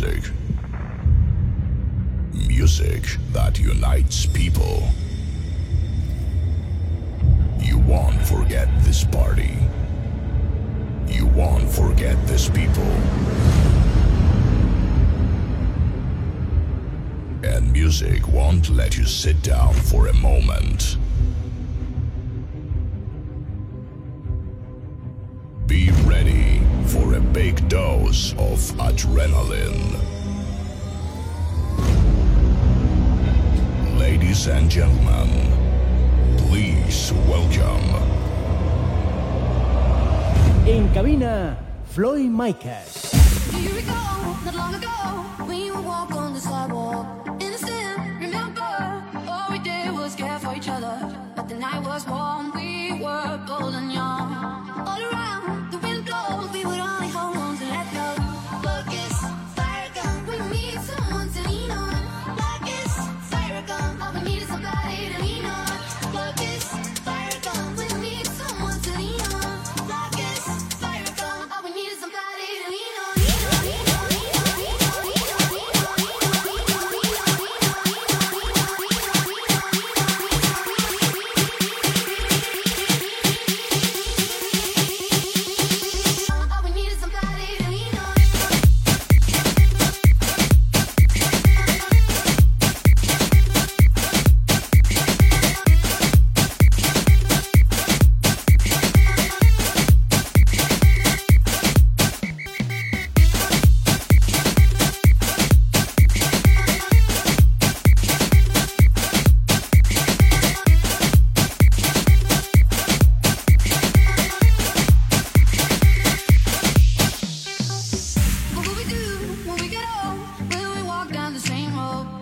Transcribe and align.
music. 0.00 0.32
Music 2.32 3.02
that 3.32 3.58
unites 3.58 4.26
people. 4.26 4.88
You 7.58 7.78
won't 7.78 8.20
forget 8.22 8.68
this 8.82 9.04
party. 9.04 9.58
You 11.06 11.26
won't 11.26 11.70
forget 11.70 12.16
these 12.26 12.48
people. 12.48 12.92
And 17.42 17.70
music 17.72 18.26
won't 18.28 18.70
let 18.70 18.96
you 18.96 19.04
sit 19.04 19.42
down 19.42 19.74
for 19.74 20.06
a 20.06 20.14
moment. 20.14 20.96
big 27.32 27.68
dose 27.68 28.32
of 28.32 28.58
adrenaline. 28.78 29.98
Ladies 33.98 34.48
and 34.48 34.70
gentlemen, 34.70 35.28
please 36.38 37.12
welcome. 37.28 37.90
in 40.70 40.92
cabina, 40.94 41.56
Floyd 41.86 42.30
Micas. 42.30 43.10
Here 43.52 43.74
we 43.74 43.82
go, 43.82 43.92
not 44.44 44.54
long 44.54 44.74
ago, 44.74 45.44
we 45.46 45.70
walk 45.70 46.12
on 46.12 46.32
the 46.32 46.40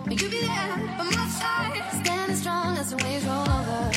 You 0.09 0.29
be 0.29 0.41
there 0.41 0.77
by 0.97 1.03
my 1.03 1.27
side, 1.39 2.01
standing 2.01 2.35
strong 2.35 2.77
as 2.77 2.89
the 2.91 2.97
waves 3.03 3.25
roll 3.25 3.41
over. 3.41 3.88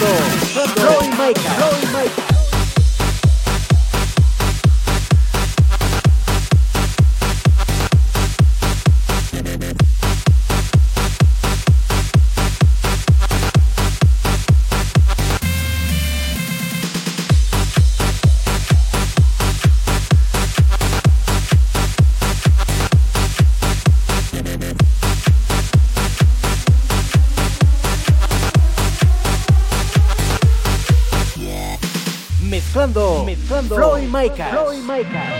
Roy 0.00 1.08
Maker. 1.18 1.87
Makers. 34.18 34.50
Floyd 34.50 34.84
Makers. 34.84 35.37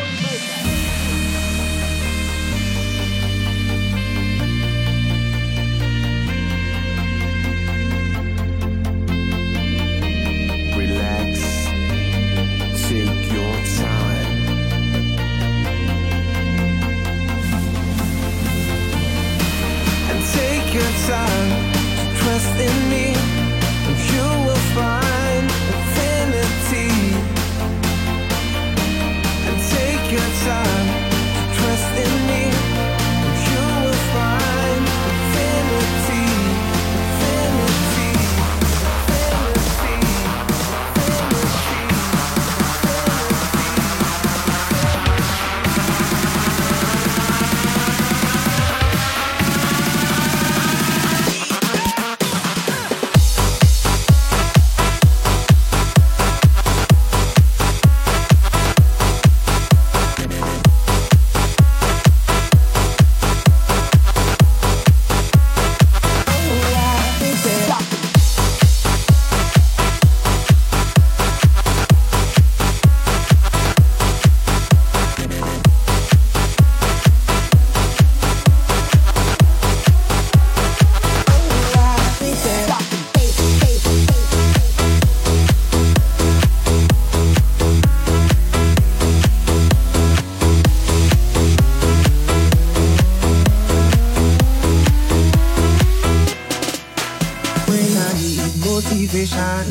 motivation. 98.64 99.64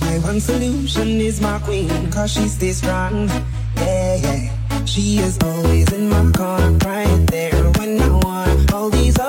My 0.00 0.18
one 0.18 0.40
solution 0.40 1.20
is 1.20 1.40
my 1.40 1.58
queen, 1.60 2.10
cause 2.10 2.32
she 2.32 2.48
stays 2.48 2.78
strong. 2.78 3.28
Yeah, 3.76 4.16
yeah. 4.16 4.84
She 4.84 5.18
is 5.18 5.38
always 5.42 5.92
in 5.92 6.08
my 6.08 6.30
corner, 6.32 6.76
right 6.84 7.26
there 7.28 7.70
when 7.78 8.00
I 8.00 8.08
want 8.08 8.72
all 8.72 8.90
these. 8.90 9.23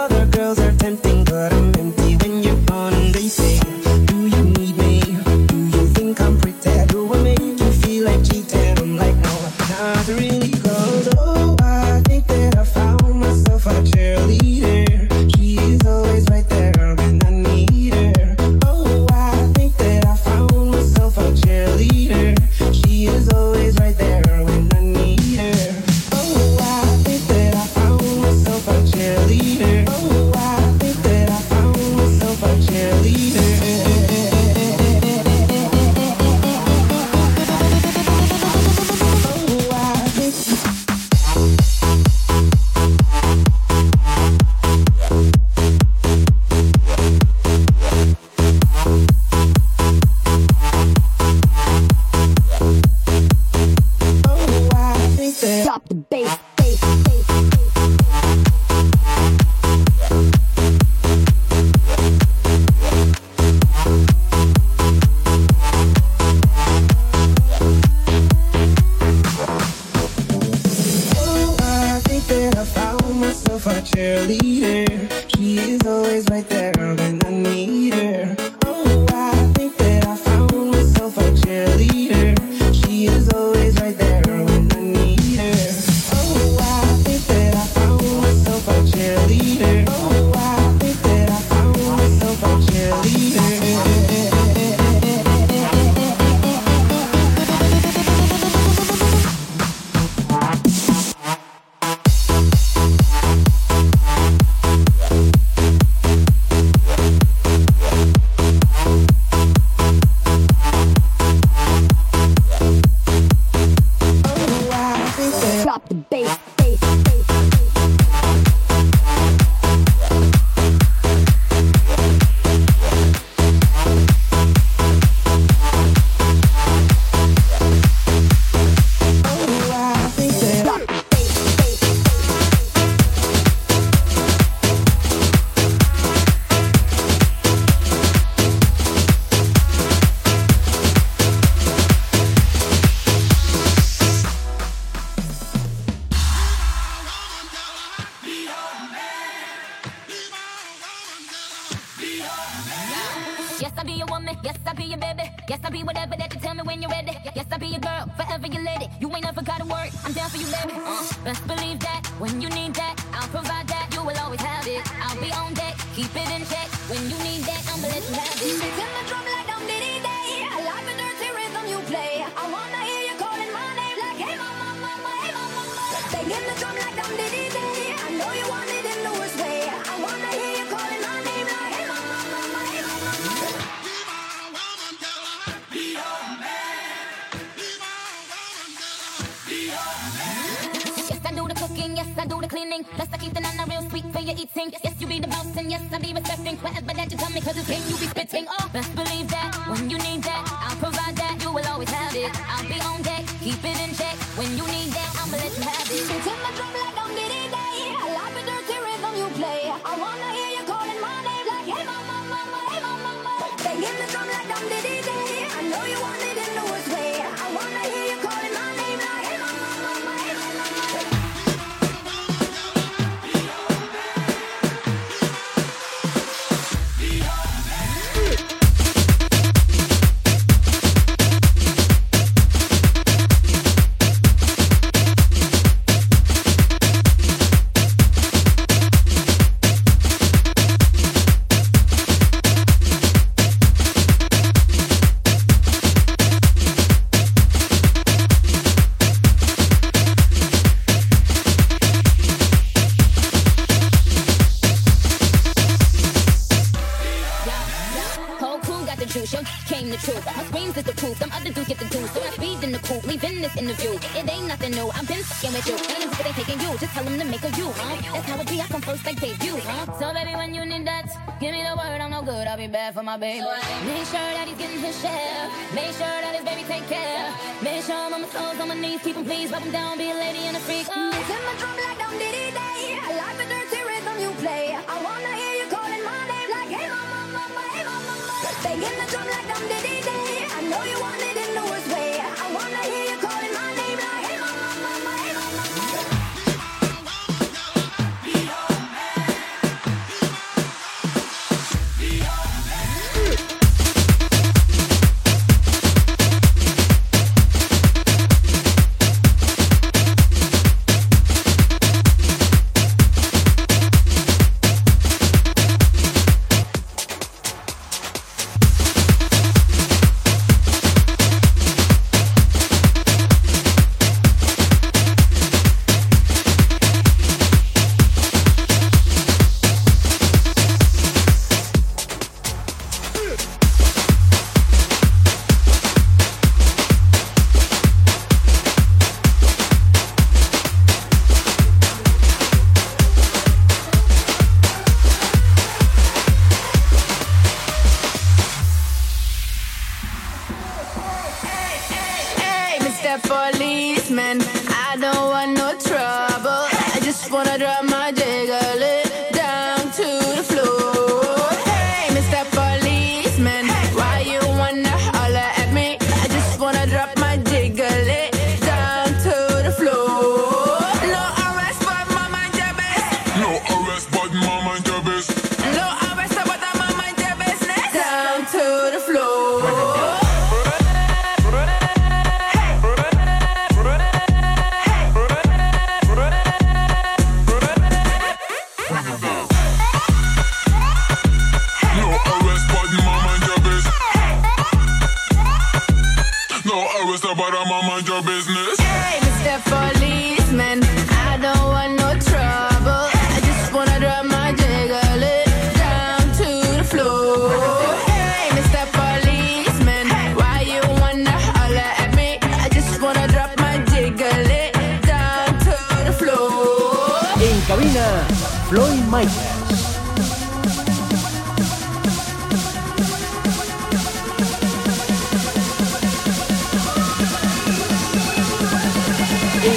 take 276.68 276.88
care. 276.88 277.34
Make 277.62 277.84
sure 277.84 277.96
I'm 277.96 278.14
on 278.14 278.22
my 278.22 278.28
toes, 278.28 278.60
on 278.60 278.68
my 278.68 278.76
knees, 278.76 279.02
keep 279.02 279.16
them 279.16 279.26
please, 279.26 279.52
rub 279.52 279.64
them 279.64 279.72
down, 279.72 279.98
be 279.98 280.10
a 280.10 280.14
lady 280.14 280.48
and 280.50 280.58
a 280.58 280.60
freak. 280.60 280.88
Oh. 280.90 281.12
Listen 281.14 281.42
my 281.46 281.54
drum 281.62 281.78
like 281.78 281.98
down 282.02 282.14
diddy 282.18 282.50
day. 282.52 282.82
I 283.06 283.10
like 283.22 283.38
the 283.38 283.46
dirty 283.54 283.82
rhythm 283.90 284.18
you 284.24 284.32
play. 284.42 284.74
I 284.74 284.96
wanna 285.06 285.34
hear 285.42 285.54
you 285.62 285.68
calling 285.70 286.04
my 286.10 286.22
name 286.32 286.50
like 286.58 286.72
hey 286.78 286.88
mama, 286.90 287.20
mama, 287.38 287.62
hey 287.74 287.84
mama. 287.86 288.14
mama. 288.30 288.50
Banging 288.64 288.98
the 289.02 289.08
drum 289.12 289.28
like 289.30 289.48
down 289.52 289.64
diddy 289.72 289.98
day. 290.10 290.34
I 290.58 290.60
know 290.70 290.84
you 290.92 290.98
want 291.00 291.22
it 291.30 291.38
in 291.44 291.52
the 291.58 291.64
worst 291.70 291.90
way. 291.94 292.12
I 292.20 292.46
wanna 292.54 292.84
hear 292.90 293.06
you. 293.10 293.15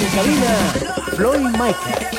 En 0.09 0.15
cabina, 0.15 0.57
Floyd 1.15 1.41
Michael. 1.51 2.18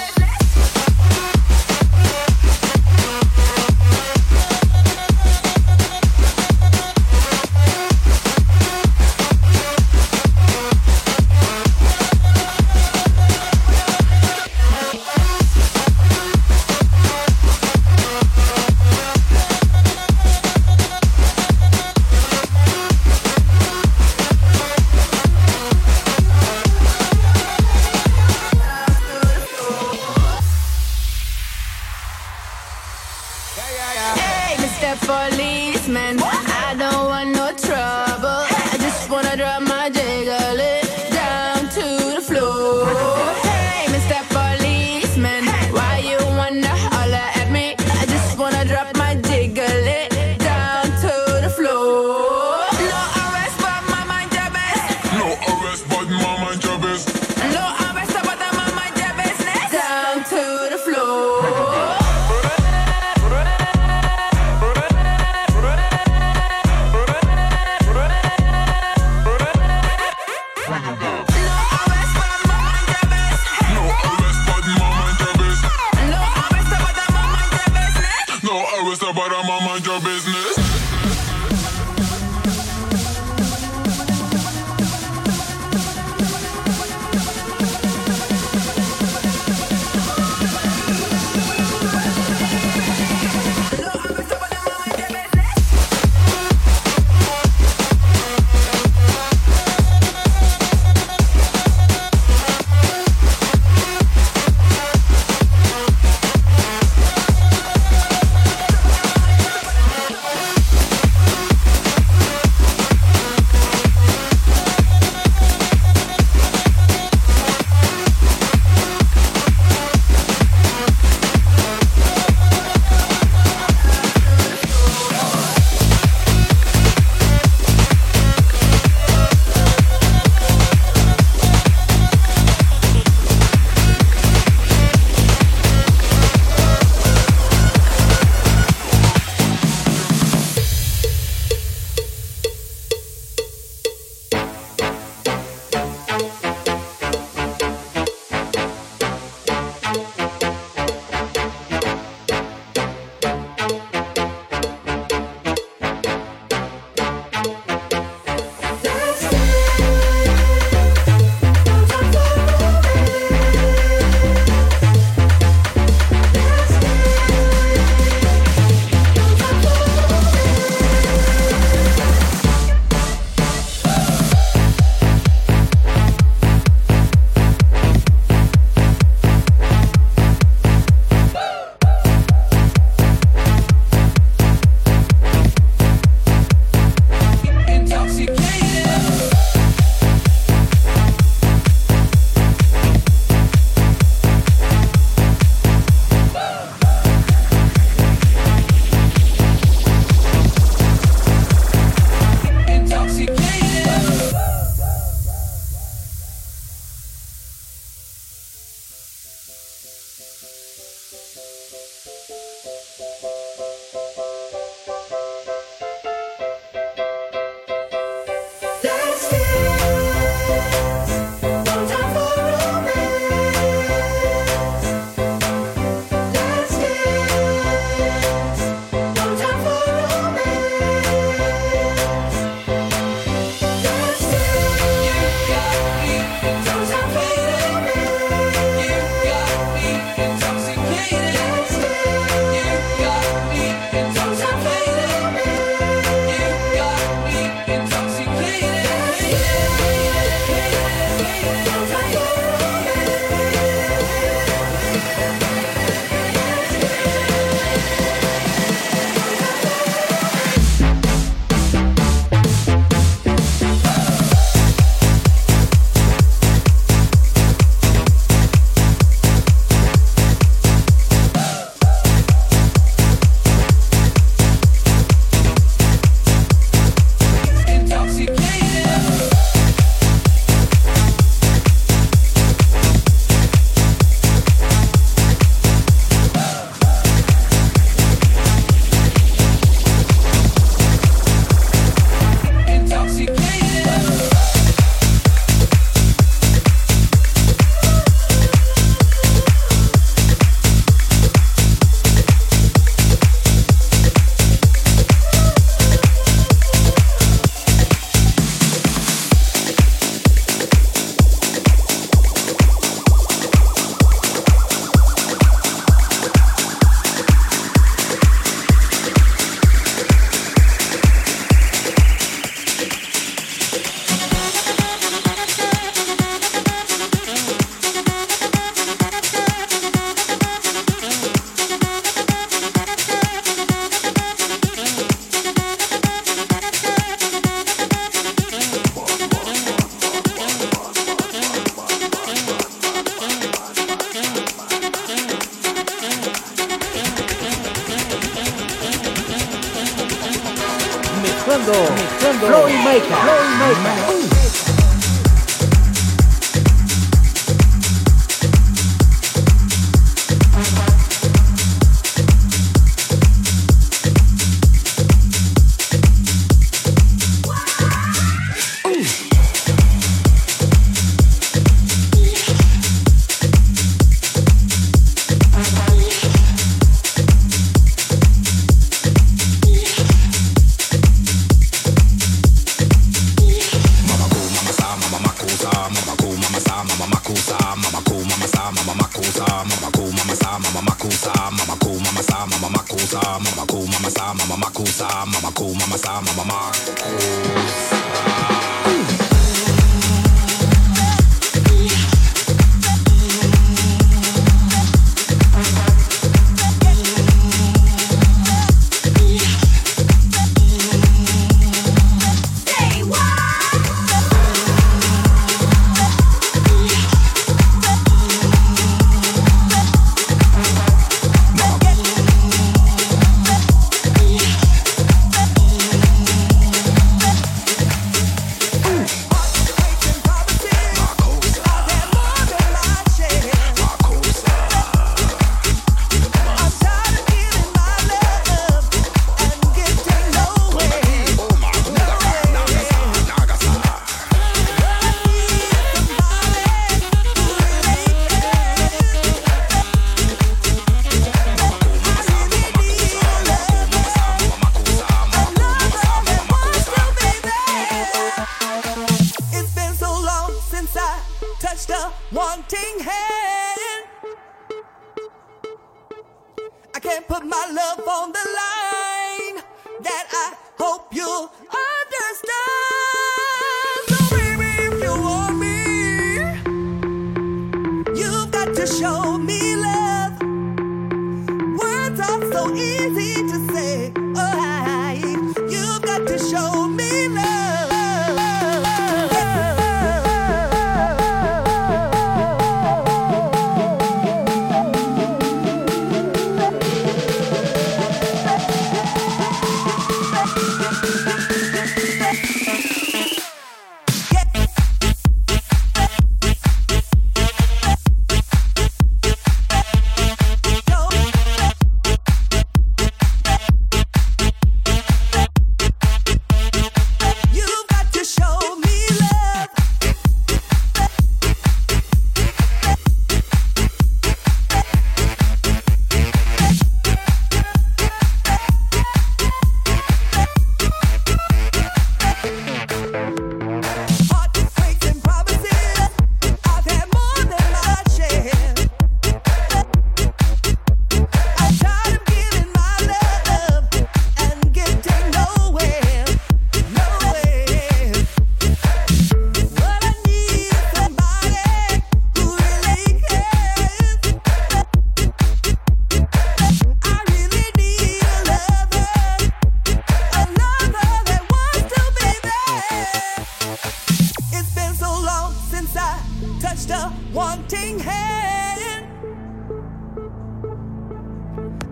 touched 566.71 566.91
a 566.91 567.13
wanting 567.33 567.99
hand. 567.99 569.07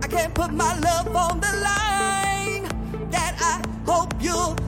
I 0.02 0.06
can't 0.06 0.32
put 0.34 0.52
my 0.52 0.78
love 0.78 1.08
on 1.16 1.40
the 1.40 1.52
line 1.68 3.10
that 3.10 3.34
I 3.40 3.90
hope 3.90 4.14
you'll. 4.20 4.67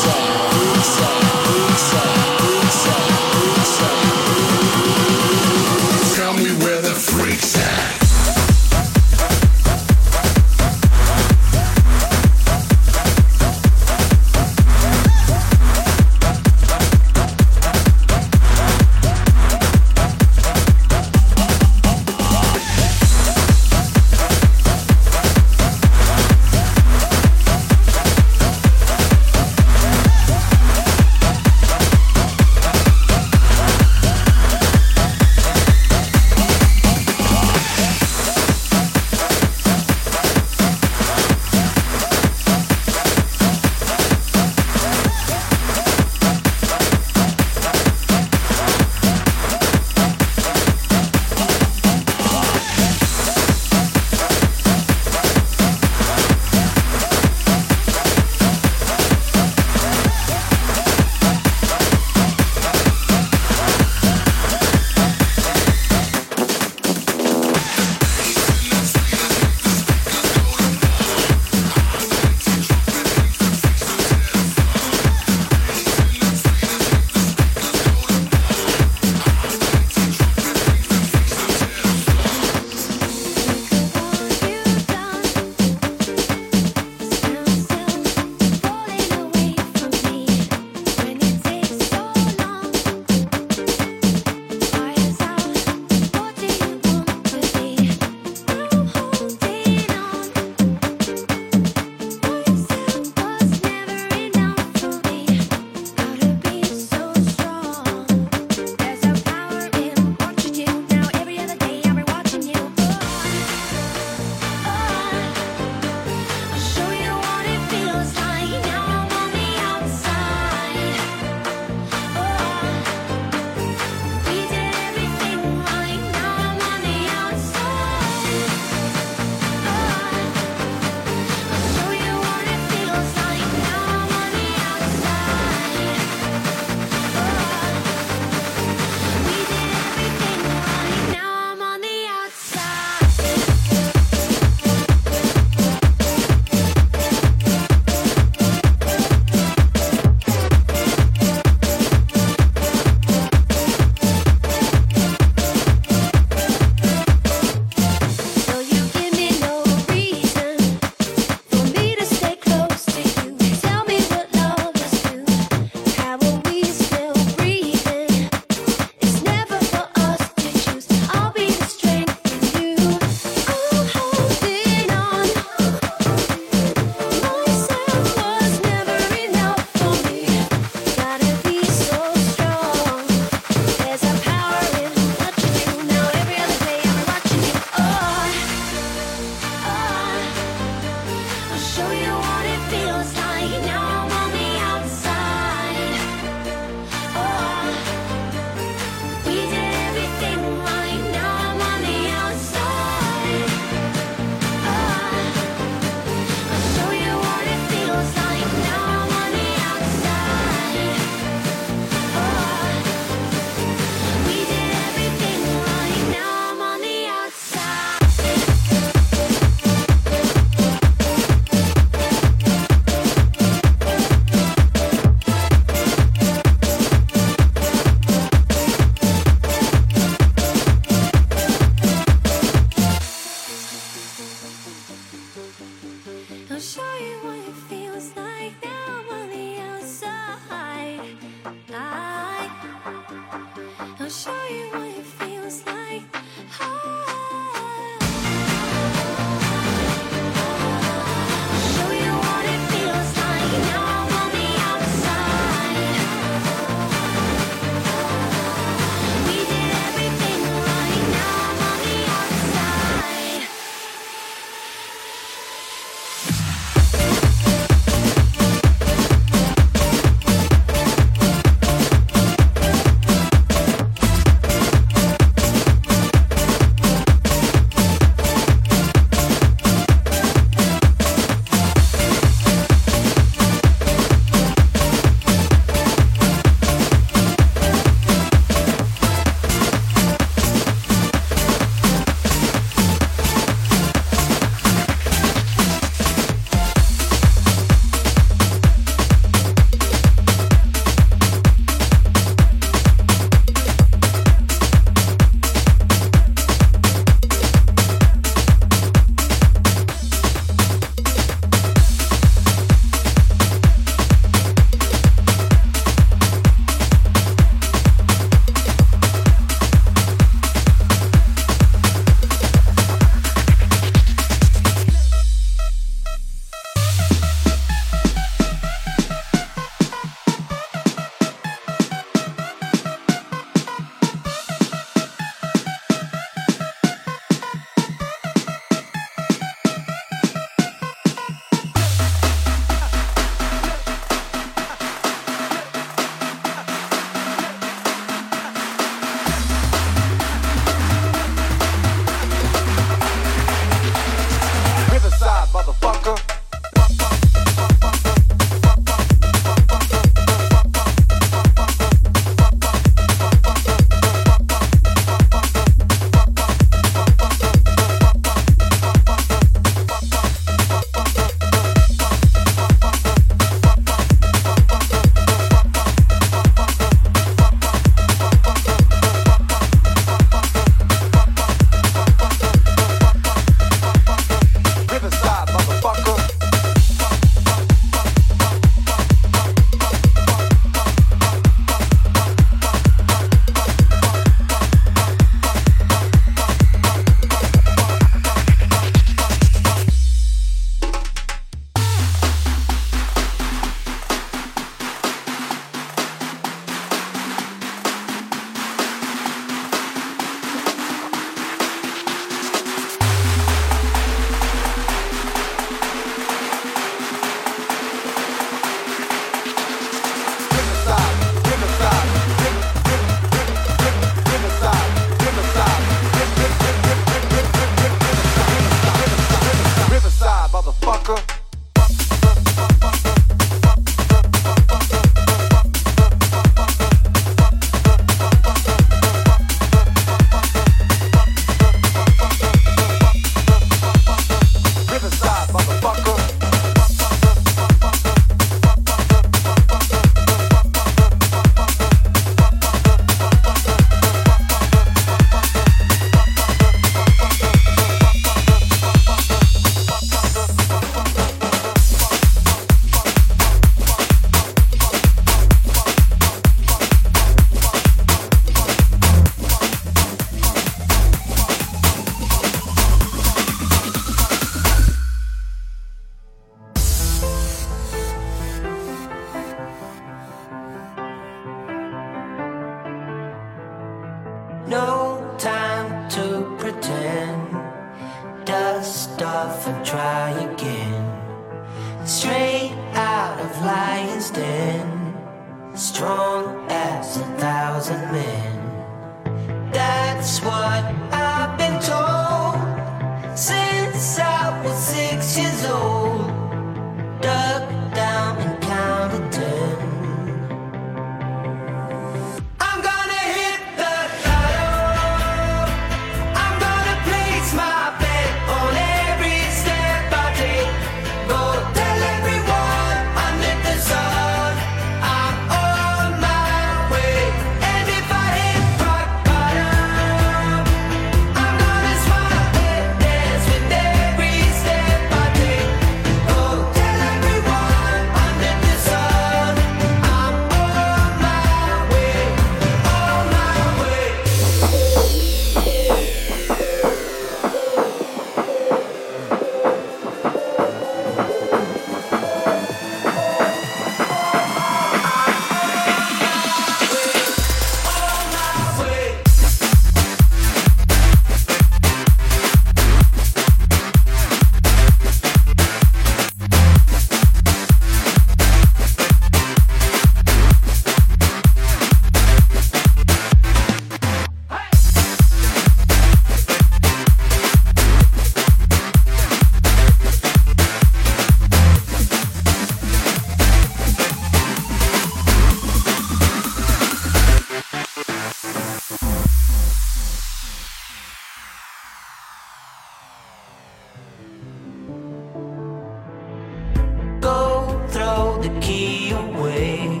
the 598.48 598.60
key 598.60 599.10
away, 599.10 600.00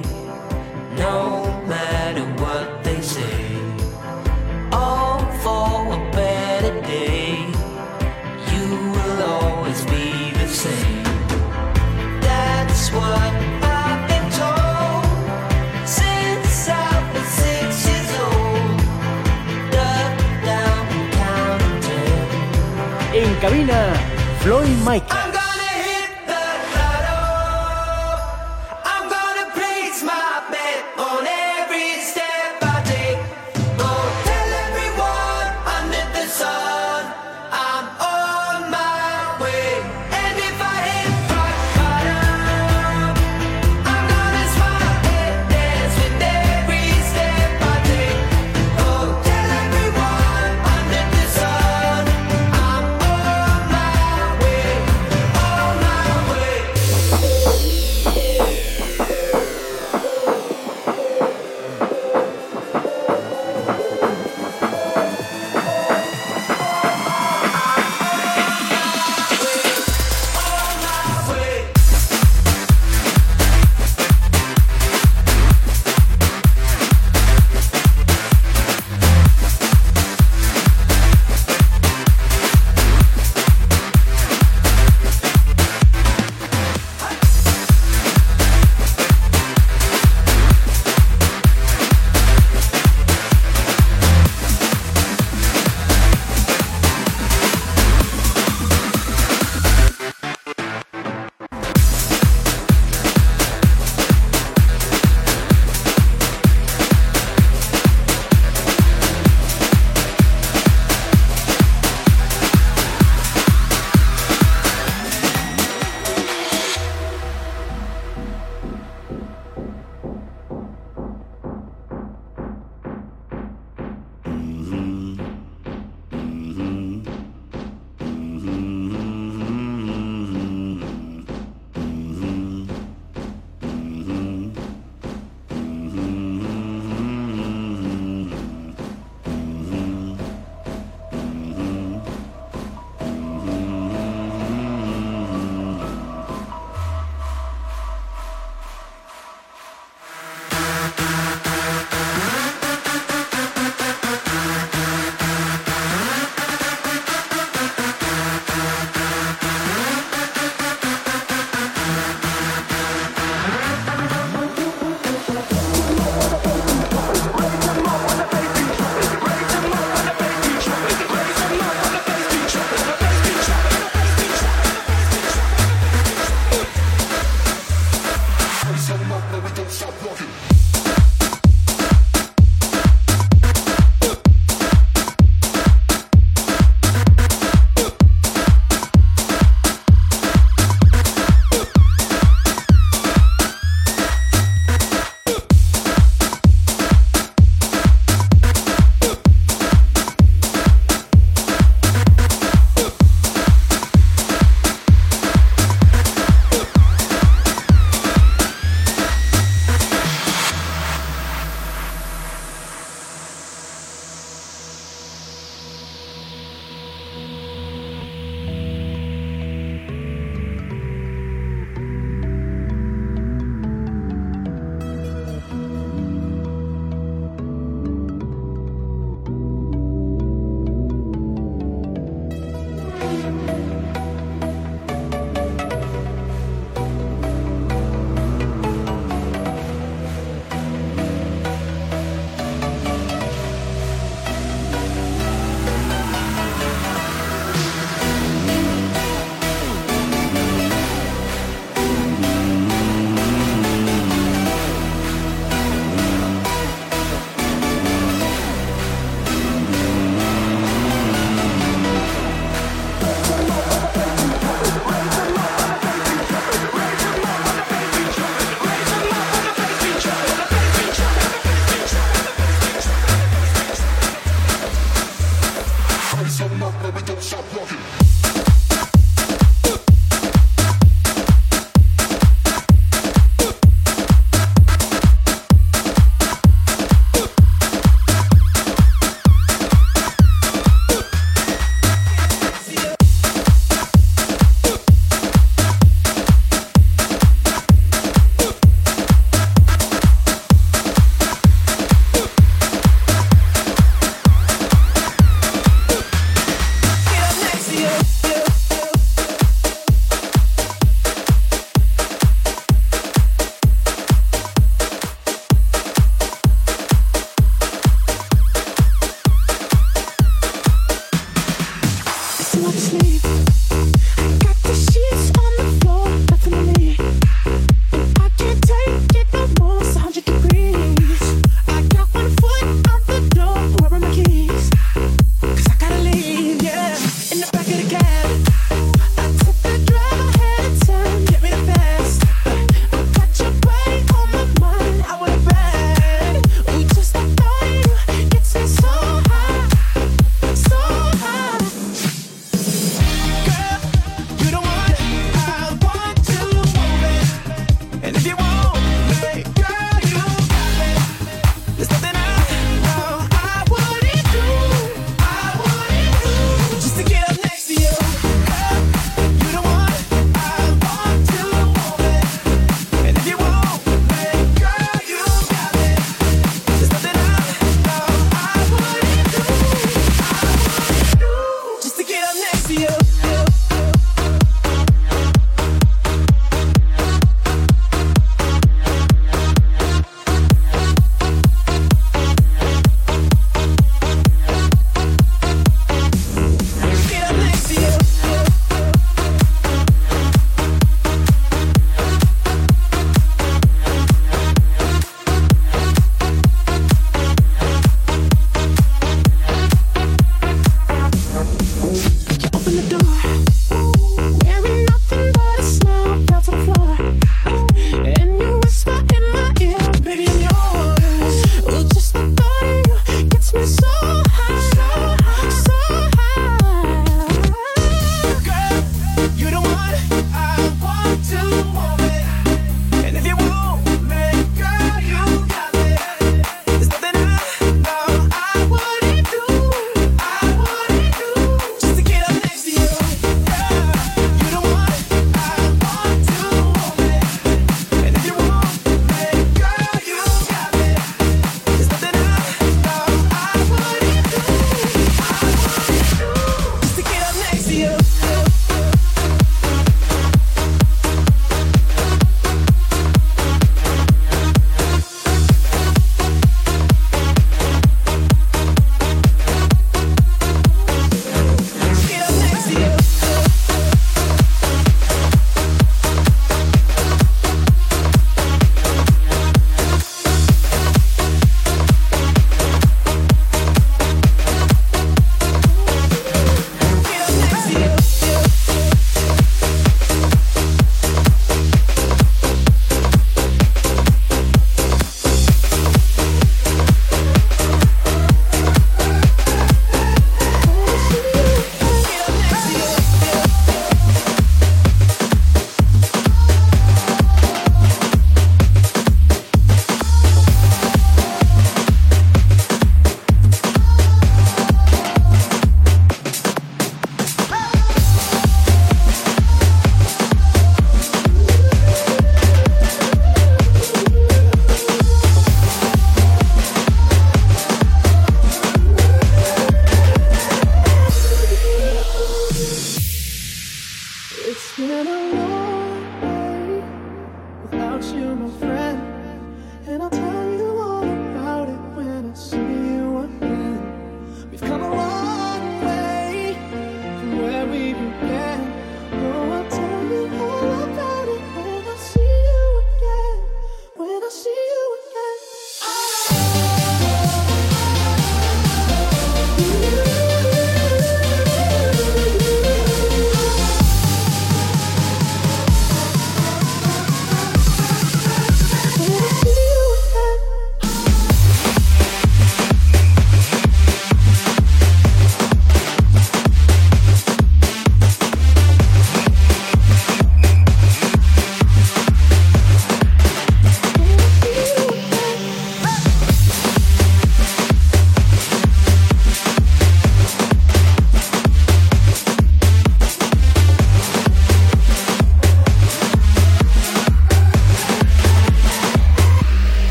no 0.96 1.44
matter 1.66 2.24
what 2.42 2.82
they 2.84 3.00
say. 3.00 3.40
All 4.72 5.20
for 5.42 5.94
a 5.94 6.10
better 6.12 6.80
day, 6.82 7.46
you 8.52 8.66
will 8.94 9.22
always 9.22 9.84
be 9.86 10.32
the 10.32 10.48
same. 10.48 11.04
That's 12.20 12.90
what. 12.92 13.48
Cabina, 23.40 23.94
Floyd 24.40 24.76
Michael. 24.82 25.27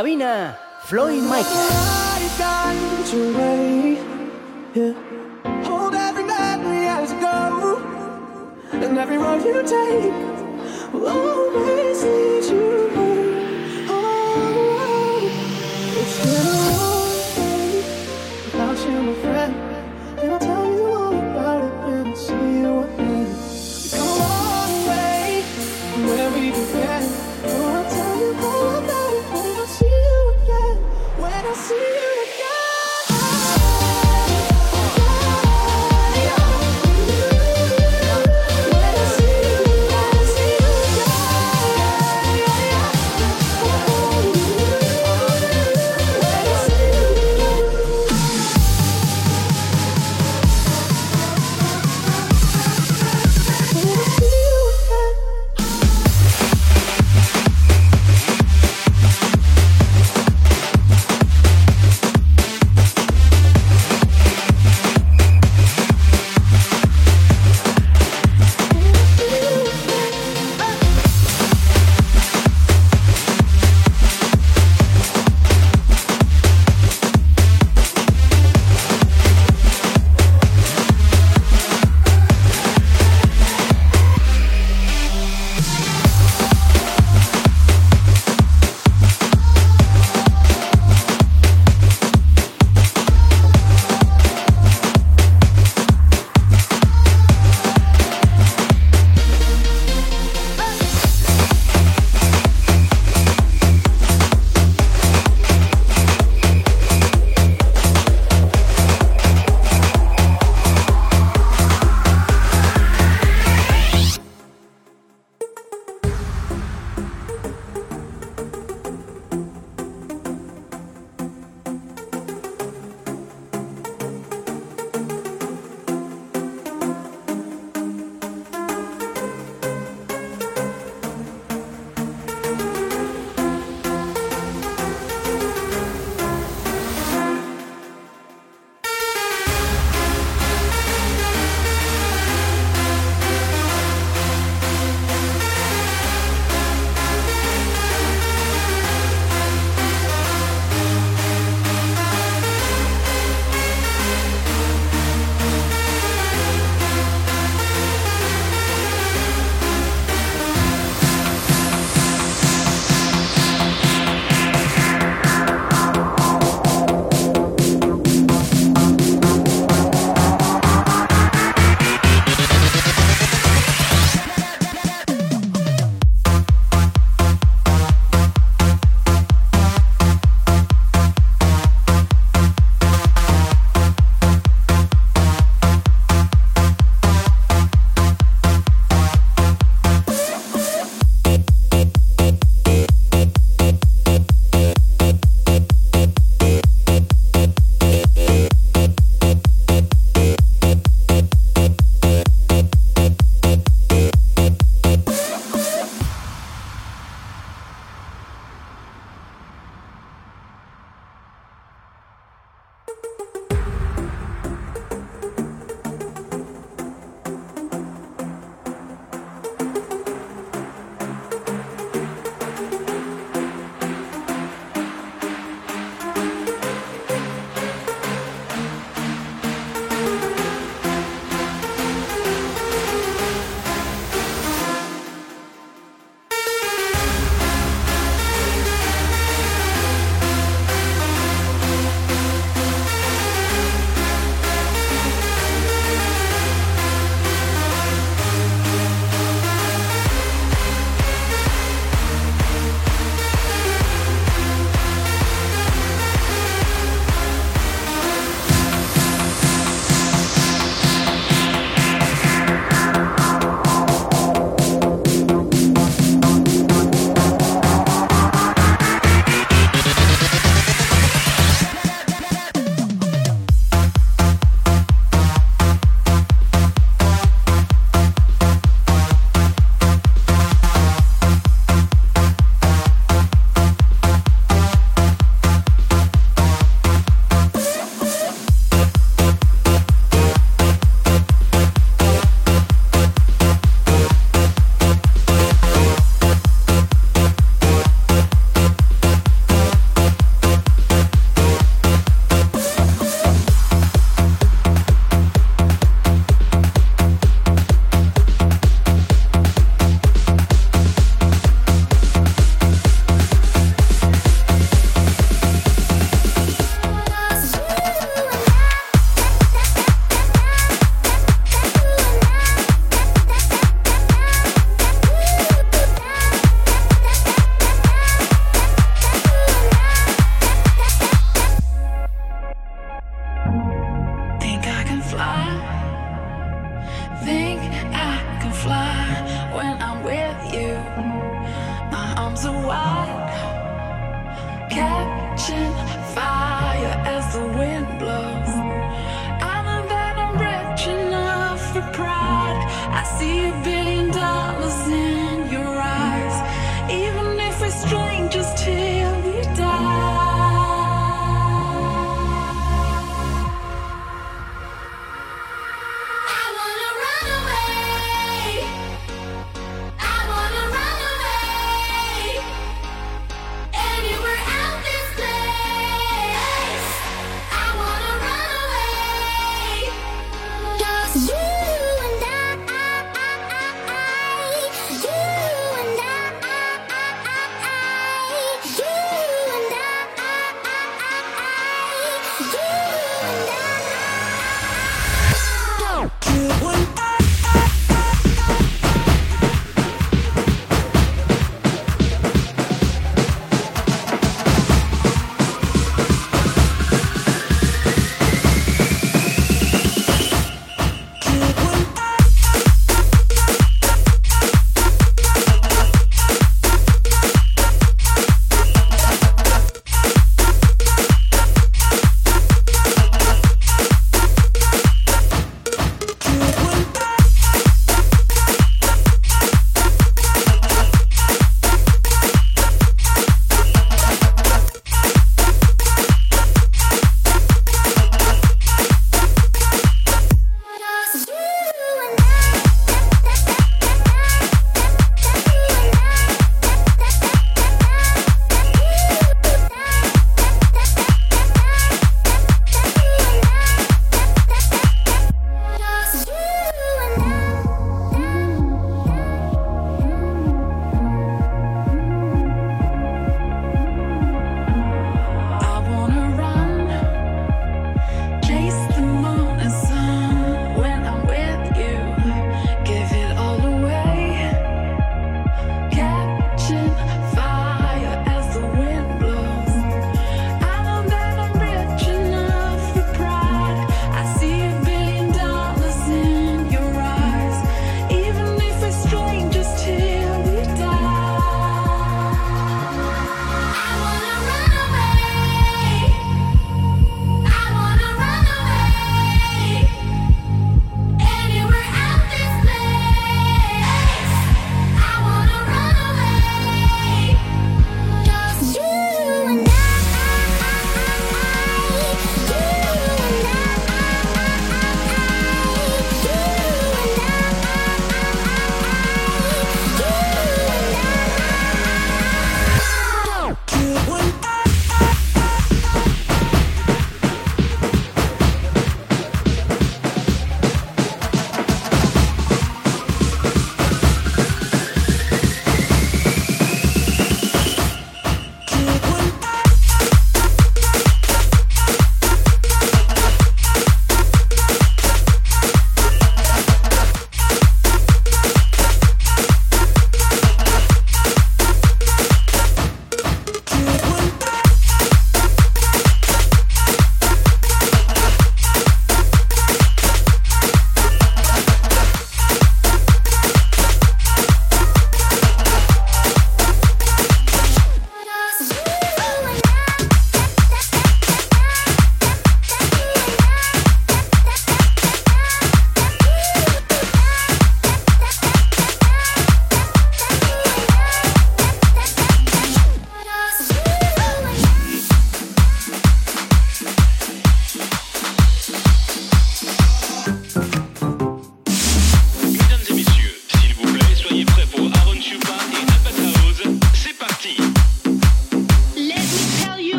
En 0.00 0.02
cabina, 0.02 0.56
Floyd 0.86 1.20
Michael. 1.20 1.79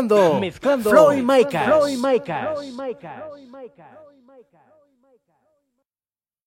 Mezclando, 0.00 0.40
Mezclando 0.40 0.90
Floyd 0.90 1.22
Micah. 1.22 1.64
Floyd 1.64 1.98
Micah. 1.98 3.39